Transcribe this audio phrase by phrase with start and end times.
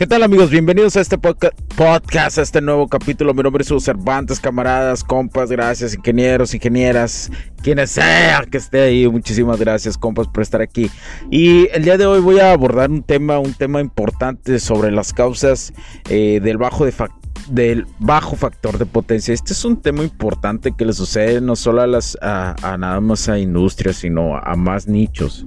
[0.00, 0.48] ¿Qué tal amigos?
[0.48, 3.34] Bienvenidos a este podcast, a este nuevo capítulo.
[3.34, 7.30] Mi nombre es Sus Cervantes, camaradas, compas, gracias, ingenieros, ingenieras,
[7.62, 9.06] quienes sea que esté ahí.
[9.06, 10.90] Muchísimas gracias, compas, por estar aquí.
[11.30, 15.12] Y el día de hoy voy a abordar un tema, un tema importante sobre las
[15.12, 15.74] causas
[16.08, 19.34] eh, del bajo de factor del bajo factor de potencia.
[19.34, 23.28] Este es un tema importante que le sucede no solo a las a, nada más
[23.28, 25.46] a industrias, sino a, más nichos.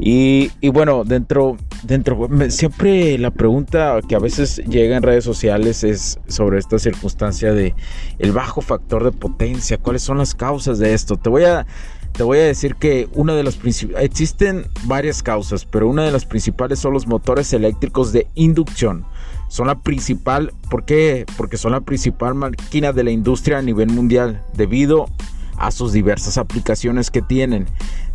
[0.00, 6.18] Y, bueno, dentro, dentro, siempre la pregunta que a veces llega en redes sociales es
[6.28, 7.74] sobre esta circunstancia de
[8.18, 9.78] el bajo factor de potencia.
[9.78, 11.16] ¿Cuáles son las causas de esto?
[11.16, 11.66] Te voy a
[12.12, 16.12] te voy a decir que una de las principales existen varias causas, pero una de
[16.12, 19.06] las principales son los motores eléctricos de inducción
[19.52, 21.26] son la principal, ¿por qué?
[21.36, 25.10] Porque son la principal máquina de la industria a nivel mundial debido
[25.58, 27.66] a sus diversas aplicaciones que tienen,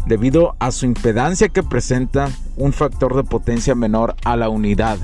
[0.07, 4.97] debido a su impedancia que presenta un factor de potencia menor a la unidad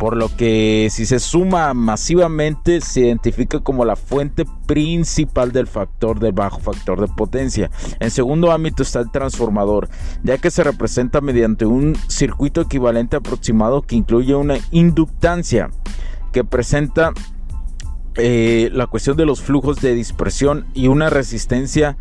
[0.00, 6.20] por lo que si se suma masivamente se identifica como la fuente principal del factor
[6.20, 7.70] de bajo factor de potencia.
[7.98, 9.90] En segundo ámbito está el transformador,
[10.22, 15.68] ya que se representa mediante un circuito equivalente aproximado que incluye una inductancia
[16.32, 17.12] que presenta
[18.16, 21.96] eh, la cuestión de los flujos de dispersión y una resistencia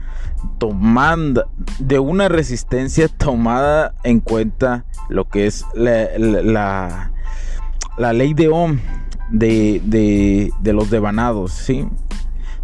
[0.58, 7.12] tomando de una resistencia tomada en cuenta lo que es la
[7.98, 8.80] la ley de Ohm
[9.30, 11.88] de, los devanados, ¿sí?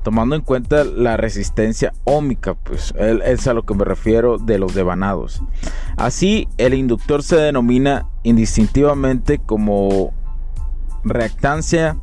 [0.03, 4.73] Tomando en cuenta la resistencia ómica, pues es a lo que me refiero de los
[4.73, 5.41] devanados.
[5.97, 10.13] Así, el inductor se denomina indistintivamente como
[11.03, 11.97] reactancia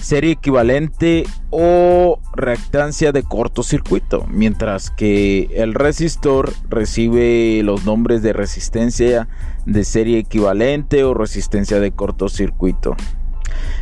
[0.00, 9.28] serie equivalente o reactancia de cortocircuito, mientras que el resistor recibe los nombres de resistencia
[9.66, 12.96] de serie equivalente o resistencia de cortocircuito.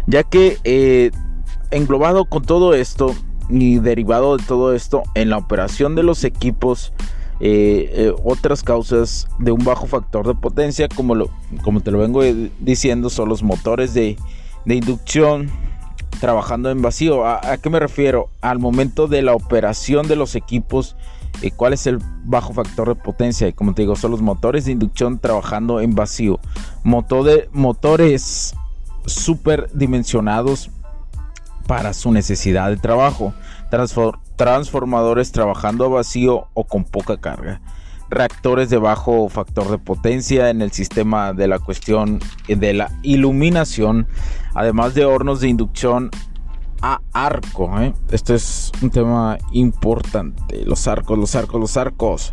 [0.07, 1.11] Ya que eh,
[1.71, 3.15] englobado con todo esto
[3.49, 6.93] y derivado de todo esto en la operación de los equipos,
[7.39, 11.31] eh, eh, otras causas de un bajo factor de potencia, como, lo,
[11.63, 12.23] como te lo vengo
[12.61, 14.17] diciendo, son los motores de,
[14.65, 15.51] de inducción,
[16.21, 17.27] trabajando en vacío.
[17.27, 18.29] ¿A, qué me refiero?
[18.41, 20.97] Al momento de la operación de los equipos,
[21.43, 23.49] eh, ¿cuál es el bajo factor de potencia?
[23.49, 26.41] Y como te digo, son los motores de inducción trabajando en vacío.
[27.25, 28.55] de, motores
[29.07, 30.71] super dimensionados
[31.67, 33.35] para su necesidad de trabajo.
[34.37, 37.61] transformadores trabajando a vacío o con poca carga
[38.11, 44.07] reactores de bajo factor de potencia en el sistema de la cuestión de la iluminación,
[44.55, 46.11] además de hornos de inducción
[46.83, 47.81] a arco.
[47.81, 47.95] ¿eh?
[48.11, 50.65] Esto es un tema importante.
[50.65, 52.33] Los arcos, los arcos, los arcos.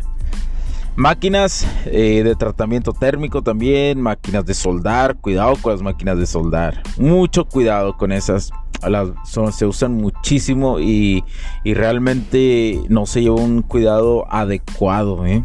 [0.96, 6.84] Máquinas eh, de tratamiento térmico también, máquinas de soldar, cuidado con las máquinas de soldar,
[6.98, 8.52] mucho cuidado con esas,
[9.50, 11.24] se usan muchísimo y,
[11.64, 15.26] realmente no se lleva un cuidado adecuado.
[15.26, 15.44] ¿eh?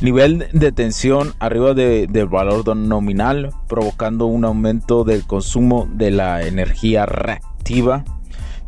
[0.00, 7.06] Nivel de tensión arriba del valor nominal, provocando un aumento del consumo de la energía
[7.06, 8.04] reactiva.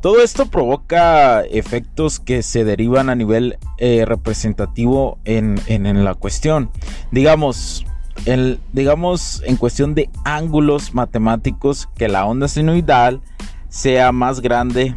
[0.01, 5.57] Todo esto provoca efectos que se derivan a nivel eh, representativo en,
[6.05, 6.71] la cuestión.
[7.11, 7.85] Digamos,
[8.25, 13.21] el, digamos, en cuestión de ángulos matemáticos, que la onda sinoidal
[13.69, 14.97] sea más grande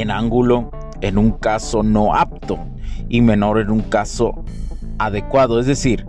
[0.00, 0.70] En ángulo
[1.00, 2.58] en un caso no apto
[3.08, 4.44] y menor en un caso
[4.98, 5.60] adecuado.
[5.60, 6.06] Es decir,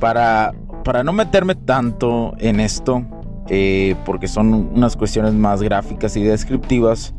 [0.00, 3.04] para, para no meterme tanto en esto,
[3.48, 7.14] eh, porque son unas cuestiones más gráficas y descriptivas,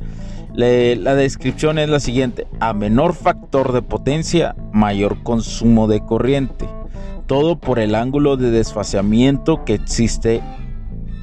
[0.54, 2.48] la descripción es la siguiente.
[2.60, 6.68] A menor factor de potencia, mayor consumo de corriente.
[7.28, 10.42] Todo por el ángulo de desfaseamiento que existe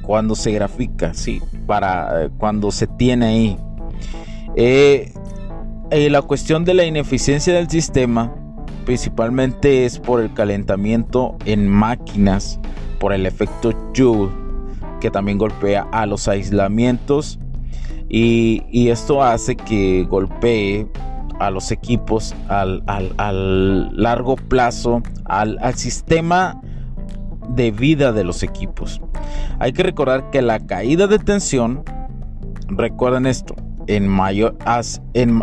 [0.03, 3.57] cuando se grafica, sí, para cuando se tiene ahí.
[4.55, 5.11] Eh,
[5.91, 8.33] eh, la cuestión de la ineficiencia del sistema
[8.85, 12.59] principalmente es por el calentamiento en máquinas,
[12.99, 14.31] por el efecto Joule,
[15.01, 17.39] que también golpea a los aislamientos
[18.07, 20.87] y, esto hace que golpee
[21.39, 22.83] a los equipos al,
[23.93, 26.61] largo plazo, al, sistema
[27.49, 29.01] de vida de los equipos.
[29.59, 31.83] Hay que recordar que la caída de tensión,
[32.67, 33.55] recuerden esto,
[33.87, 34.57] en mayor,
[35.13, 35.41] en,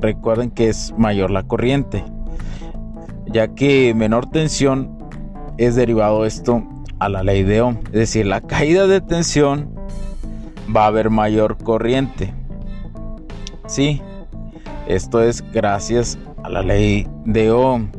[0.00, 2.04] recuerden que es mayor la corriente,
[3.26, 4.96] ya que menor tensión
[5.58, 6.62] es derivado esto
[6.98, 9.70] a la ley de Ohm, es decir, la caída de tensión
[10.74, 12.32] va a haber mayor corriente.
[13.66, 14.00] Sí,
[14.86, 17.90] esto es gracias a la ley de Ohm.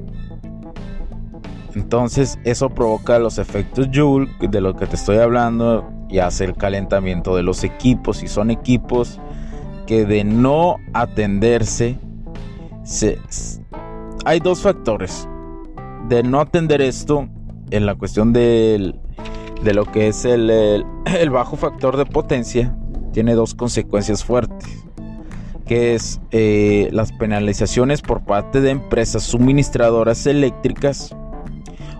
[1.76, 6.56] Entonces eso provoca los efectos Joule de lo que te estoy hablando y hace el
[6.56, 8.24] calentamiento de los equipos.
[8.24, 9.20] Y son equipos
[9.88, 11.98] que de no atenderse,
[14.26, 15.28] hay dos factores.
[16.10, 17.28] De no atender esto
[17.72, 19.00] en la cuestión del
[19.64, 20.84] de lo que es el,
[21.32, 22.78] bajo factor de potencia
[23.12, 24.86] tiene dos consecuencias fuertes,
[25.66, 31.16] que es eh, las penalizaciones por parte de empresas suministradoras eléctricas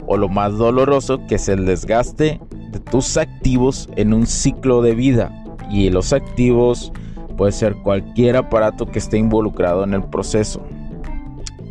[0.06, 2.40] o lo más doloroso que es el desgaste
[2.72, 5.32] de tus activos en un ciclo de vida
[5.72, 6.94] y los activos
[7.38, 10.62] puede ser cualquier aparato que esté involucrado en el proceso.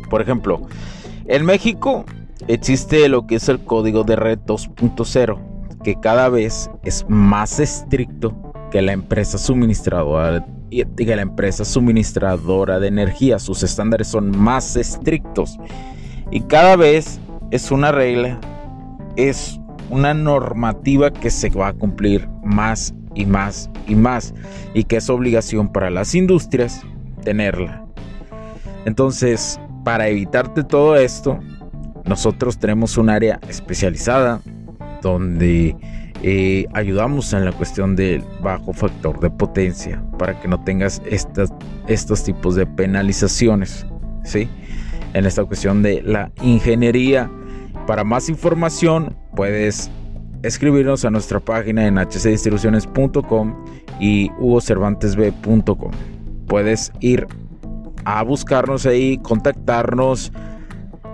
[0.09, 0.61] Por ejemplo,
[1.25, 2.05] en México
[2.47, 5.37] existe lo que es el código de red 2.0
[5.83, 8.35] que cada vez es más estricto
[8.71, 13.39] que la empresa suministradora que la empresa suministradora de energía.
[13.39, 15.57] Sus estándares son más estrictos
[16.29, 17.19] y cada vez
[17.51, 18.39] es una regla,
[19.15, 19.59] es
[19.89, 24.33] una normativa que se va a cumplir más y más y más
[24.73, 26.83] y que es obligación para las industrias
[27.23, 27.83] tenerla.
[28.85, 31.39] Entonces, para evitarte todo esto,
[32.05, 34.39] nosotros tenemos un área especializada
[35.01, 35.75] donde
[36.23, 41.51] eh, ayudamos en la cuestión del bajo factor de potencia para que no tengas estas,
[41.87, 43.85] estos tipos de penalizaciones,
[44.23, 44.47] ¿sí?
[45.13, 47.29] En esta cuestión de la ingeniería.
[47.85, 49.89] Para más información puedes
[50.43, 53.65] escribirnos a nuestra página en hcdistribuciones.com
[53.99, 55.91] y hugocervantesb.com.
[56.47, 57.27] Puedes ir
[58.05, 60.31] a buscarnos ahí, contactarnos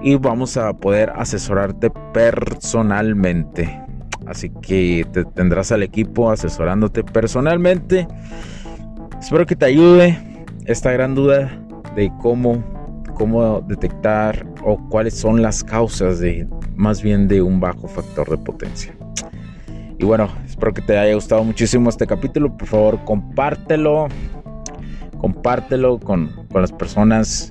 [0.01, 3.81] y vamos a poder asesorarte personalmente.
[4.27, 8.07] Así que te tendrás al equipo asesorándote personalmente.
[9.19, 10.17] Espero que te ayude
[10.65, 11.51] esta gran duda
[11.95, 12.63] de cómo,
[13.15, 18.37] cómo detectar o cuáles son las causas de más bien de un bajo factor de
[18.37, 18.93] potencia.
[19.97, 22.55] Y bueno, espero que te haya gustado muchísimo este capítulo.
[22.57, 24.07] Por favor, compártelo.
[25.19, 27.49] Compártelo con, con las personas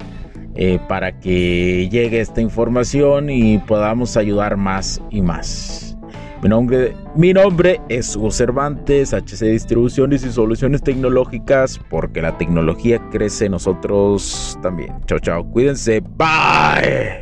[0.54, 5.96] eh, para que llegue esta información y podamos ayudar más y más.
[6.42, 13.00] Mi nombre, mi nombre es Hugo Cervantes, HC Distribuciones y Soluciones Tecnológicas, porque la tecnología
[13.10, 14.92] crece nosotros también.
[15.06, 17.21] Chao, chao, cuídense, bye.